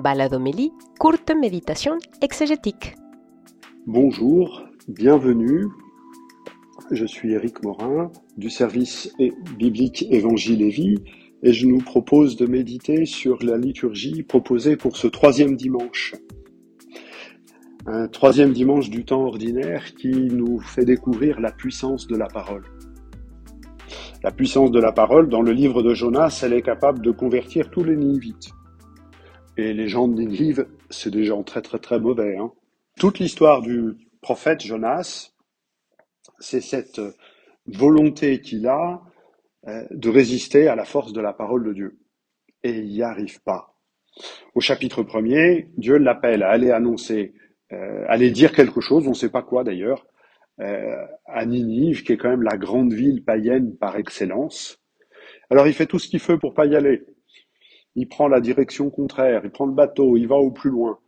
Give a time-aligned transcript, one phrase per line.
[0.00, 2.94] Baladomélie, courte méditation exégétique.
[3.86, 5.66] Bonjour, bienvenue.
[6.90, 9.14] Je suis Éric Morin du service
[9.58, 10.96] biblique Évangile et Vie
[11.42, 16.14] et je nous propose de méditer sur la liturgie proposée pour ce troisième dimanche.
[17.86, 22.64] Un troisième dimanche du temps ordinaire qui nous fait découvrir la puissance de la parole.
[24.22, 27.70] La puissance de la parole, dans le livre de Jonas, elle est capable de convertir
[27.70, 28.50] tous les Ninivites.
[29.60, 32.38] Et les gens de Ninive, c'est des gens très très très mauvais.
[32.38, 32.50] Hein.
[32.98, 33.92] Toute l'histoire du
[34.22, 35.32] prophète Jonas,
[36.38, 36.98] c'est cette
[37.66, 39.02] volonté qu'il a
[39.68, 41.98] euh, de résister à la force de la parole de Dieu.
[42.62, 43.76] Et il n'y arrive pas.
[44.54, 47.34] Au chapitre premier, Dieu l'appelle à aller annoncer,
[47.72, 50.06] euh, aller dire quelque chose, on ne sait pas quoi d'ailleurs,
[50.60, 54.80] euh, à Ninive, qui est quand même la grande ville païenne par excellence.
[55.50, 57.04] Alors il fait tout ce qu'il fait pour pas y aller.
[58.00, 60.98] Il prend la direction contraire, il prend le bateau, il va au plus loin.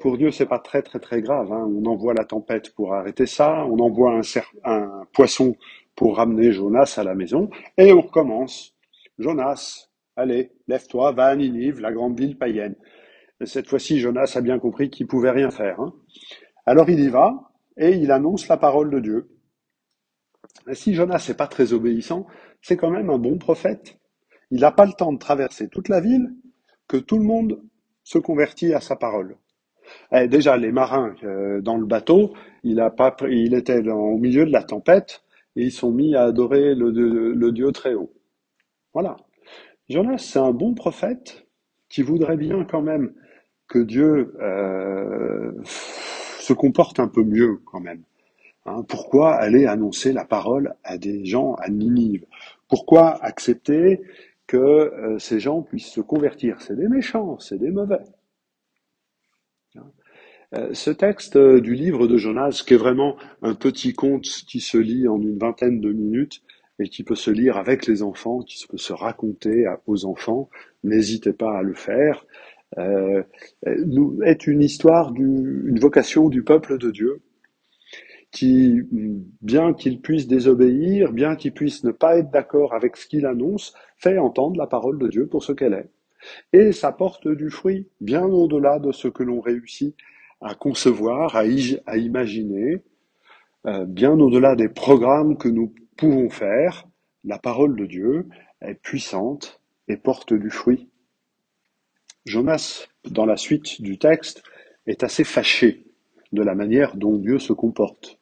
[0.00, 1.52] pour Dieu, c'est pas très très très grave.
[1.52, 1.70] Hein.
[1.72, 4.20] On envoie la tempête pour arrêter ça, on envoie
[4.64, 5.54] un, poisson
[5.94, 8.74] pour ramener Jonas à la maison, et on recommence.
[9.20, 12.74] Jonas, allez, lève-toi, va à Ninive, la grande ville païenne.
[13.44, 15.78] cette fois-ci, Jonas a bien compris qu'il pouvait rien faire.
[15.78, 15.94] Hein.
[16.66, 19.28] Alors il y va, et il annonce la parole de Dieu.
[20.72, 22.26] Si Jonas n'est pas très obéissant,
[22.62, 23.96] c'est quand même un bon prophète.
[24.52, 26.30] Il n'a pas le temps de traverser toute la ville
[26.86, 27.62] que tout le monde
[28.04, 29.36] se convertit à sa parole.
[30.12, 34.44] Eh, déjà, les marins euh, dans le bateau, il, a pas, il était au milieu
[34.44, 35.22] de la tempête
[35.56, 38.12] et ils sont mis à adorer le, Dieu très haut.
[38.92, 39.16] Voilà.
[39.88, 41.46] Jonas, c'est un bon prophète
[41.88, 43.14] qui voudrait bien quand même
[43.68, 48.02] que Dieu euh, se comporte un peu mieux quand même.
[48.66, 48.84] Hein.
[48.86, 52.26] pourquoi aller annoncer la parole à des gens à Ninive?
[52.68, 54.02] Pourquoi accepter
[54.52, 58.02] que euh, ces gens puissent se convertir C'est des méchants, c'est des mauvais.
[59.76, 59.90] Hein.
[60.54, 64.60] Euh, ce texte euh, du livre de Jonas, qui est vraiment un petit conte qui
[64.60, 66.42] se lit en une vingtaine de minutes
[66.78, 70.50] et qui peut se lire avec les enfants, qui peut se raconter aux enfants,
[70.84, 72.26] n'hésitez pas à le faire
[72.78, 77.20] est une histoire, du, une vocation du peuple de Dieu,
[78.32, 78.80] qui,
[79.42, 83.74] bien qu'il puisse désobéir, bien qu'il puisse ne pas être d'accord avec ce qu'il annonce,
[83.98, 85.90] fait entendre la parole de Dieu pour ce qu'elle est.
[86.52, 89.94] Et ça porte du fruit, bien au-delà de ce que l'on réussit
[90.40, 92.82] à concevoir, à, imaginer,
[93.66, 96.88] euh, bien au-delà des programmes que nous pouvons faire.
[97.24, 98.28] La parole de Dieu
[98.62, 100.88] est puissante et porte du fruit.
[102.24, 104.42] Jonas, dans la suite du texte,
[104.86, 105.84] est assez fâché
[106.32, 108.21] de la manière dont Dieu se comporte.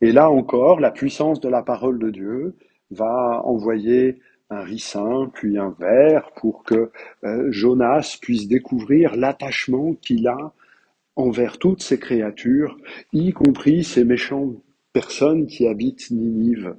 [0.00, 2.56] Et là encore, la puissance de la parole de Dieu
[2.90, 4.20] va envoyer
[4.50, 6.90] un ricin, puis un verre, pour que
[7.24, 10.52] euh, Jonas puisse découvrir l'attachement qu'il a
[11.16, 12.76] envers toutes ces créatures,
[13.12, 14.56] y compris ces méchantes
[14.92, 16.76] personnes qui habitent Ninive.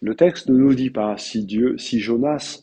[0.00, 2.62] Le texte ne nous dit pas si Dieu, si Jonas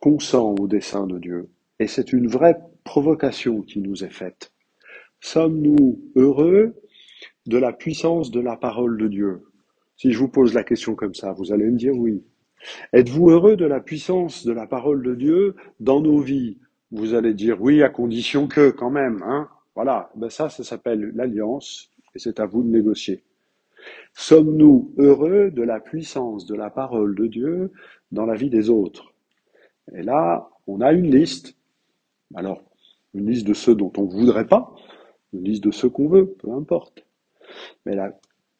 [0.00, 1.48] consent au dessein de Dieu.
[1.78, 4.52] Et c'est une vraie provocation qui nous est faite.
[5.20, 6.74] Sommes-nous heureux
[7.46, 9.42] de la puissance de la parole de Dieu
[9.96, 12.22] Si je vous pose la question comme ça, vous allez me dire oui.
[12.92, 16.58] Êtes-vous heureux de la puissance de la parole de Dieu dans nos vies?
[16.92, 19.22] Vous allez dire oui, à condition que, quand même.
[19.24, 23.24] Hein voilà, ben ça, ça s'appelle l'alliance, et c'est à vous de négocier.
[24.14, 27.72] Sommes-nous heureux de la puissance de la parole de Dieu
[28.12, 29.12] dans la vie des autres?
[29.94, 31.56] Et là, on a une liste.
[32.34, 32.62] Alors,
[33.14, 34.74] une liste de ceux dont on ne voudrait pas,
[35.32, 37.04] une liste de ceux qu'on veut, peu importe.
[37.86, 38.12] Mais la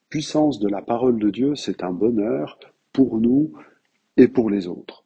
[0.09, 2.59] puissance de la parole de Dieu, c'est un bonheur
[2.93, 3.53] pour nous
[4.17, 5.05] et pour les autres.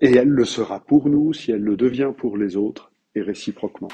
[0.00, 3.88] Et elle le sera pour nous si elle le devient pour les autres, et réciproquement.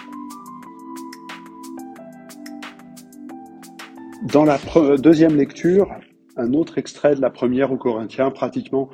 [4.32, 4.58] Dans la
[4.98, 5.94] deuxième lecture,
[6.36, 8.90] un autre extrait de la première aux Corinthiens, pratiquement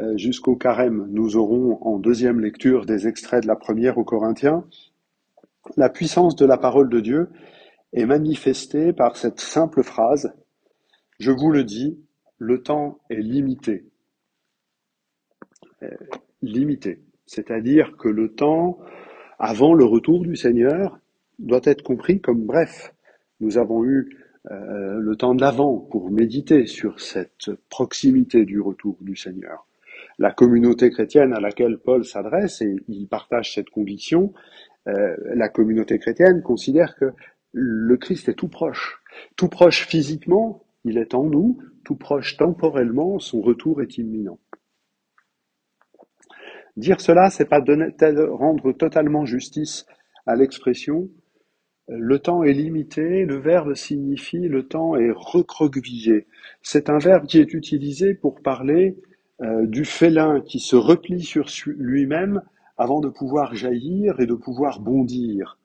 [0.00, 4.64] euh, jusqu'au carême, nous aurons en deuxième lecture des extraits de la première aux Corinthiens.
[5.76, 7.28] La puissance de la parole de Dieu
[7.92, 10.32] est manifestée par cette simple phrase
[11.18, 11.98] Je vous le dis,
[12.38, 13.86] le temps est limité.
[15.82, 15.90] Euh,
[16.42, 17.00] limité.
[17.26, 18.78] C'est-à-dire que le temps
[19.38, 20.98] avant le retour du Seigneur
[21.38, 22.94] doit être compris comme bref.
[23.40, 24.16] Nous avons eu
[24.50, 29.68] euh, le temps de l'avant pour méditer sur cette proximité du retour du Seigneur
[30.18, 34.32] la communauté chrétienne à laquelle Paul s'adresse, et il partage cette conviction,
[34.88, 37.12] euh, la communauté chrétienne considère que
[37.52, 39.02] le Christ est tout proche.
[39.36, 44.38] Tout proche physiquement, il est en nous, tout proche temporellement, son retour est imminent.
[46.76, 47.64] Dire cela, c'est pas
[48.30, 49.86] rendre totalement justice
[50.26, 51.08] à l'expression
[51.88, 56.26] le temps est limité, le verbe signifie le temps est recroquevillé.
[56.60, 58.98] C'est un verbe qui est utilisé pour parler
[59.40, 62.42] euh, du félin qui se replie sur lui-même
[62.76, 65.58] avant de pouvoir jaillir et de pouvoir bondir.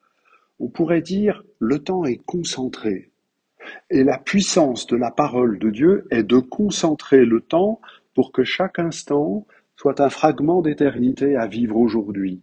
[0.59, 3.11] On pourrait dire le temps est concentré.
[3.89, 7.79] Et la puissance de la parole de Dieu est de concentrer le temps
[8.13, 12.41] pour que chaque instant soit un fragment d'éternité à vivre aujourd'hui.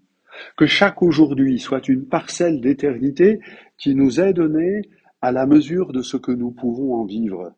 [0.57, 3.41] Que chaque aujourd'hui soit une parcelle d'éternité
[3.77, 4.83] qui nous est donnée
[5.21, 7.53] à la mesure de ce que nous pouvons en vivre.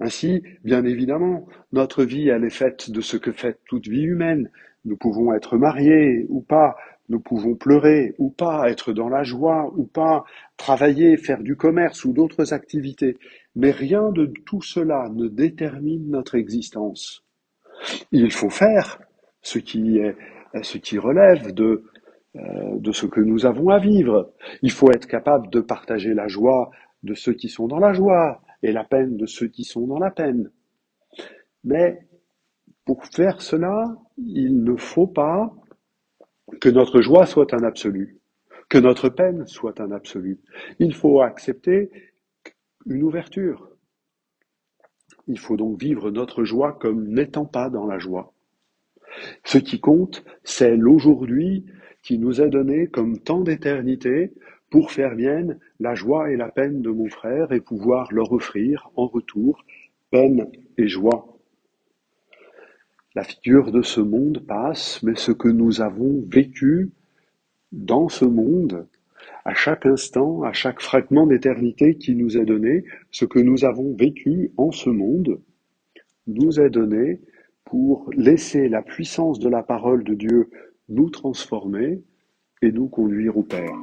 [0.00, 4.50] Ainsi, bien évidemment, notre vie, elle est faite de ce que fait toute vie humaine.
[4.84, 6.76] Nous pouvons être mariés ou pas,
[7.08, 10.24] nous pouvons pleurer ou pas, être dans la joie ou pas,
[10.56, 13.16] travailler, faire du commerce ou d'autres activités.
[13.56, 17.24] Mais rien de tout cela ne détermine notre existence.
[18.12, 19.00] Il faut faire
[19.42, 20.16] ce qui est,
[20.62, 21.84] ce qui relève de,
[22.36, 24.32] euh, de ce que nous avons à vivre.
[24.62, 26.70] Il faut être capable de partager la joie
[27.02, 29.98] de ceux qui sont dans la joie et la peine de ceux qui sont dans
[29.98, 30.50] la peine.
[31.64, 32.00] Mais
[32.84, 35.52] pour faire cela, il ne faut pas
[36.60, 38.18] que notre joie soit un absolu,
[38.68, 40.38] que notre peine soit un absolu.
[40.78, 41.90] Il faut accepter
[42.86, 43.68] une ouverture.
[45.26, 48.32] Il faut donc vivre notre joie comme n'étant pas dans la joie.
[49.44, 51.66] Ce qui compte, c'est l'aujourd'hui
[52.02, 54.32] qui nous est donné comme temps d'éternité
[54.70, 58.90] pour faire bien la joie et la peine de mon frère et pouvoir leur offrir
[58.96, 59.64] en retour
[60.10, 61.37] peine et joie.
[63.18, 66.92] La figure de ce monde passe, mais ce que nous avons vécu
[67.72, 68.86] dans ce monde,
[69.44, 73.92] à chaque instant, à chaque fragment d'éternité qui nous est donné, ce que nous avons
[73.96, 75.40] vécu en ce monde,
[76.28, 77.20] nous est donné
[77.64, 80.48] pour laisser la puissance de la parole de Dieu
[80.88, 82.00] nous transformer
[82.62, 83.82] et nous conduire au Père.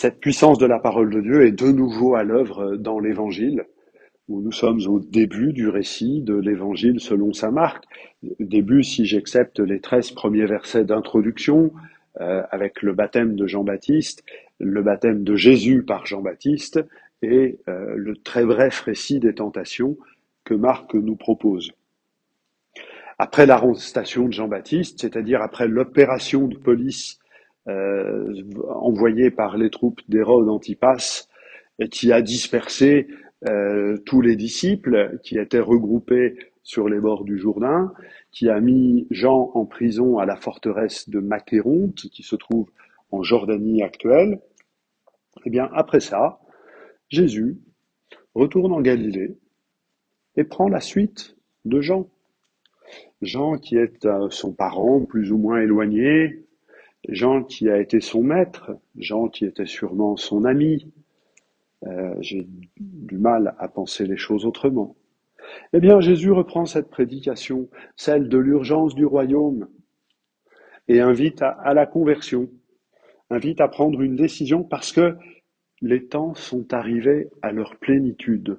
[0.00, 3.66] Cette puissance de la parole de Dieu est de nouveau à l'œuvre dans l'Évangile,
[4.28, 7.84] où nous sommes au début du récit de l'Évangile selon saint Marc.
[8.38, 11.70] Début, si j'accepte les treize premiers versets d'introduction,
[12.18, 14.24] euh, avec le baptême de Jean-Baptiste,
[14.58, 16.80] le baptême de Jésus par Jean-Baptiste,
[17.20, 19.98] et euh, le très bref récit des tentations
[20.44, 21.72] que Marc nous propose.
[23.18, 27.29] Après l'arrestation de Jean-Baptiste, c'est-à-dire après l'opération de police euh,
[28.68, 31.28] envoyé par les troupes d'Hérode Antipas,
[31.90, 33.08] qui a dispersé
[33.48, 37.92] euh, tous les disciples qui étaient regroupés sur les bords du Jourdain,
[38.32, 42.70] qui a mis Jean en prison à la forteresse de Macéronte, qui se trouve
[43.10, 44.40] en Jordanie actuelle.
[45.46, 46.40] Eh bien, après ça,
[47.08, 47.58] Jésus
[48.34, 49.36] retourne en Galilée
[50.36, 52.08] et prend la suite de Jean.
[53.22, 56.44] Jean qui est euh, son parent plus ou moins éloigné,
[57.08, 60.92] Jean qui a été son maître, Jean qui était sûrement son ami.
[61.86, 62.46] Euh, j'ai
[62.78, 64.96] du mal à penser les choses autrement.
[65.72, 69.68] Eh bien, Jésus reprend cette prédication, celle de l'urgence du royaume,
[70.88, 72.50] et invite à, la conversion,
[73.30, 75.16] invite à prendre une décision parce que
[75.80, 78.58] les temps sont arrivés à leur plénitude.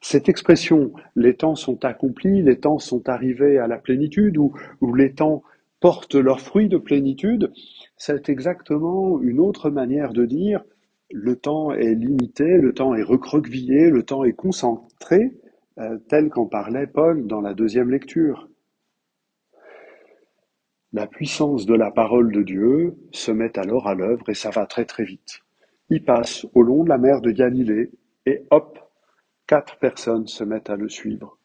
[0.00, 4.94] Cette expression, les temps sont accomplis, les temps sont arrivés à la plénitude, ou, ou
[4.94, 5.42] les temps
[5.84, 7.52] portent leurs fruits de plénitude,
[7.98, 10.64] c'est exactement une autre manière de dire
[11.10, 15.38] le temps est limité, le temps est recroquevillé, le temps est concentré,
[15.78, 18.48] euh, tel qu'en parlait Paul dans la deuxième lecture.
[20.94, 24.64] La puissance de la parole de Dieu se met alors à l'œuvre et ça va
[24.64, 25.40] très très vite.
[25.90, 27.90] Il passe au long de la mer de Galilée
[28.24, 28.78] et hop,
[29.46, 31.36] quatre personnes se mettent à le suivre.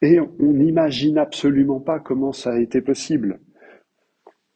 [0.00, 3.40] Et on n'imagine absolument pas comment ça a été possible.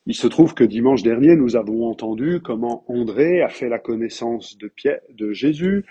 [0.07, 4.59] Il se trouve que dimanche dernier, nous avons entendu comment André a fait la connaissance
[4.59, 5.85] de, Jésus,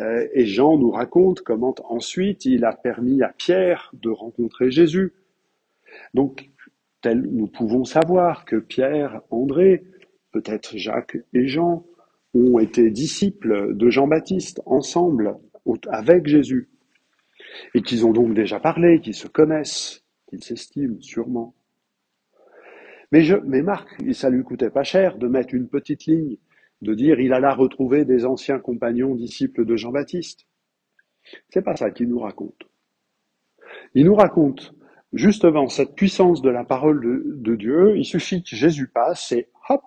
[0.00, 5.12] euh, et Jean nous raconte comment ensuite il a permis à Pierre de rencontrer Jésus.
[6.14, 6.48] Donc,
[7.02, 9.84] tel, nous pouvons savoir que Pierre, André,
[10.32, 11.84] peut-être Jacques et Jean,
[12.32, 15.36] ont été disciples de Jean-Baptiste ensemble
[15.90, 16.70] avec Jésus,
[17.74, 21.54] et qu'ils ont donc déjà parlé, qu'ils se connaissent, qu'ils s'estiment sûrement.
[23.12, 26.36] Mais, je, mais Marc, ça lui coûtait pas cher de mettre une petite ligne,
[26.82, 30.46] de dire il alla retrouver des anciens compagnons disciples de Jean-Baptiste.
[31.48, 32.68] C'est pas ça qu'il nous raconte.
[33.94, 34.74] Il nous raconte
[35.12, 37.96] justement cette puissance de la parole de, Dieu.
[37.96, 39.82] Il suffit que Jésus passe et hop,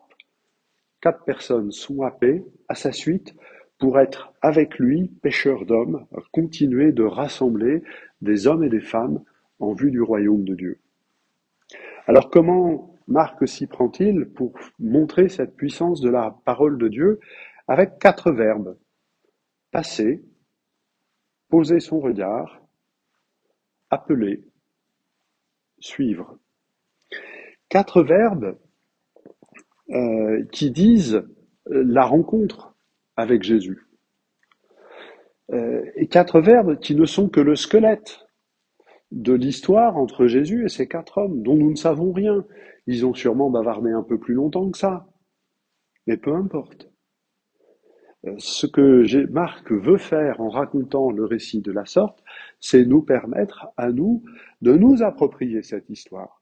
[0.99, 3.35] quatre personnes sont happées à sa suite
[3.77, 7.81] pour être avec lui, pêcheurs d'hommes, continuer de rassembler
[8.21, 9.23] des hommes et des femmes
[9.59, 10.79] en vue du royaume de Dieu.
[12.07, 17.19] Alors comment Marc s'y prend-il pour montrer cette puissance de la parole de Dieu
[17.67, 18.77] avec quatre verbes
[19.71, 20.21] passer,
[21.49, 22.61] poser son regard,
[23.89, 24.43] appeler,
[25.79, 26.37] suivre.
[27.69, 28.57] Quatre verbes
[29.89, 31.23] euh, qui disent
[31.65, 32.75] la rencontre
[33.15, 33.87] avec Jésus.
[35.51, 38.19] Euh, et quatre verbes qui ne sont que le squelette
[39.11, 42.45] de l'histoire entre Jésus et ces quatre hommes, dont nous ne savons rien.
[42.91, 45.07] Ils ont sûrement bavardé un peu plus longtemps que ça.
[46.07, 46.91] Mais peu importe.
[48.25, 52.21] Euh, ce que Marc veut faire en racontant le récit de la sorte,
[52.59, 54.23] c'est nous permettre à nous
[54.61, 56.41] de nous approprier cette histoire.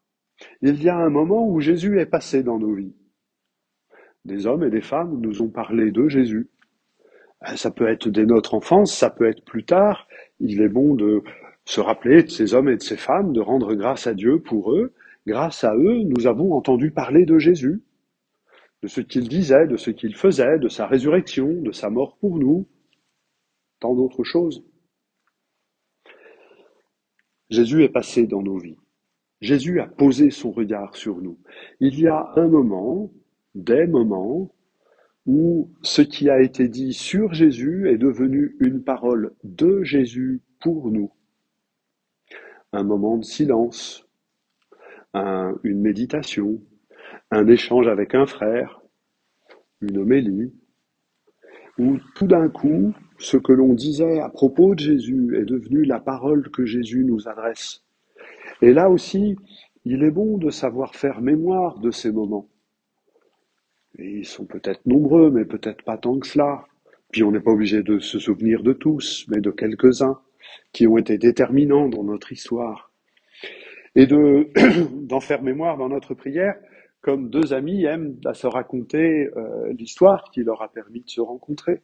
[0.63, 2.95] Il y a un moment où Jésus est passé dans nos vies.
[4.25, 6.49] Des hommes et des femmes nous ont parlé de Jésus.
[7.47, 10.07] Euh, ça peut être dès notre enfance, ça peut être plus tard.
[10.39, 11.21] Il est bon de
[11.63, 14.73] se rappeler de ces hommes et de ces femmes, de rendre grâce à Dieu pour
[14.73, 14.93] eux.
[15.29, 17.83] Grâce à eux, nous avons entendu parler de Jésus,
[18.81, 22.39] de ce qu'il disait, de ce qu'il faisait, de sa résurrection, de sa mort pour
[22.39, 22.67] nous,
[23.79, 24.65] tant d'autres choses.
[27.51, 28.79] Jésus est passé dans nos vies.
[29.39, 31.37] Jésus a posé son regard sur nous.
[31.79, 33.11] Il y a un moment,
[33.53, 34.51] des moments,
[35.27, 40.89] où ce qui a été dit sur Jésus est devenu une parole de Jésus pour
[40.89, 41.11] nous.
[42.73, 44.08] Un moment de silence,
[45.13, 46.61] une méditation,
[47.31, 48.81] un échange avec un frère,
[49.81, 50.53] une homélie,
[51.77, 55.99] où tout d'un coup, ce que l'on disait à propos de Jésus est devenu la
[55.99, 57.83] parole que Jésus nous adresse.
[58.61, 59.37] Et là aussi,
[59.85, 62.49] il est bon de savoir faire mémoire de ces moments.
[63.97, 66.65] Et ils sont peut-être nombreux, mais peut-être pas tant que cela.
[67.11, 70.19] Puis on n'est pas obligé de se souvenir de tous, mais de quelques-uns
[70.73, 72.88] qui ont été déterminants dans notre histoire.
[73.95, 74.49] Et de,
[75.07, 76.55] d'en faire mémoire dans notre prière,
[77.01, 81.21] comme deux amis aiment à se raconter euh, l'histoire qui leur a permis de se
[81.21, 81.81] rencontrer.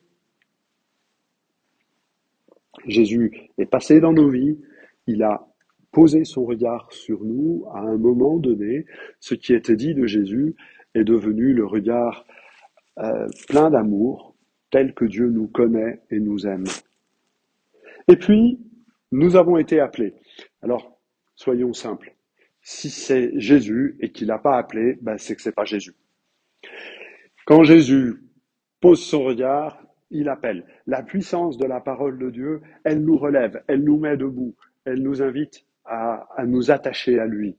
[2.85, 4.59] Jésus est passé dans nos vies,
[5.07, 5.47] il a
[5.91, 8.85] posé son regard sur nous à un moment donné,
[9.19, 10.55] ce qui était dit de Jésus
[10.93, 12.25] est devenu le regard
[12.99, 14.35] euh, plein d'amour,
[14.71, 16.65] tel que Dieu nous connaît et nous aime.
[18.09, 18.59] Et puis,
[19.11, 20.13] nous avons été appelés.
[20.61, 20.94] Alors,
[21.35, 22.15] soyons simples.
[22.61, 25.93] Si c'est Jésus et qu'il n'a pas appelé, ben c'est que c'est pas Jésus.
[27.45, 28.15] Quand Jésus
[28.81, 30.65] pose son regard, il appelle.
[30.87, 35.01] La puissance de la parole de Dieu, elle nous relève, elle nous met debout, elle
[35.01, 37.55] nous invite à, nous attacher à lui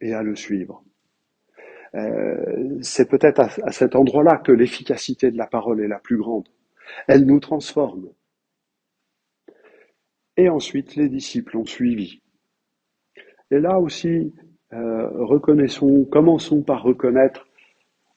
[0.00, 0.84] et à le suivre.
[1.94, 6.48] Euh, c'est peut-être à, cet endroit-là que l'efficacité de la parole est la plus grande.
[7.06, 8.08] Elle nous transforme.
[10.36, 12.22] Et ensuite, les disciples ont suivi.
[13.50, 14.32] Et là aussi,
[14.72, 17.46] euh, reconnaissons, commençons par reconnaître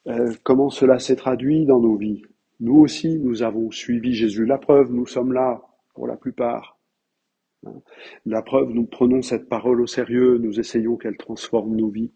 [0.08, 2.24] euh, comment cela s'est traduit dans nos vies.
[2.60, 4.46] Nous aussi, nous avons suivi Jésus.
[4.46, 5.62] La preuve, nous sommes là
[5.94, 6.78] pour la plupart.
[8.26, 12.12] La preuve, nous prenons cette parole au sérieux, nous essayons qu'elle transforme nos vies.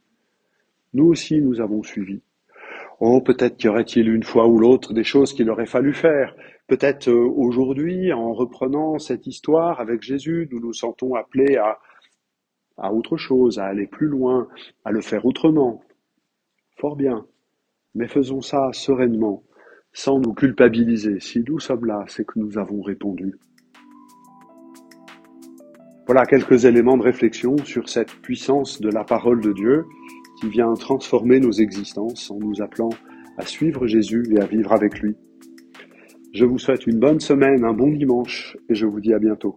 [0.94, 2.22] Nous aussi, nous avons suivi.
[3.00, 6.36] Oh, peut-être qu'il y aurait-il une fois ou l'autre des choses qu'il aurait fallu faire.
[6.68, 11.78] Peut-être euh, aujourd'hui, en reprenant cette histoire avec Jésus, nous nous sentons appelés à,
[12.78, 14.48] à autre chose, à aller plus loin,
[14.84, 15.82] à le faire autrement.
[16.78, 17.26] Fort bien.
[17.94, 19.44] Mais faisons ça sereinement,
[19.94, 21.20] sans nous culpabiliser.
[21.20, 23.40] Si nous sommes là, c'est que nous avons répondu.
[26.06, 29.86] Voilà quelques éléments de réflexion sur cette puissance de la parole de Dieu
[30.40, 32.90] qui vient transformer nos existences en nous appelant
[33.38, 35.16] à suivre Jésus et à vivre avec lui.
[36.34, 39.56] Je vous souhaite une bonne semaine, un bon dimanche et je vous dis à bientôt.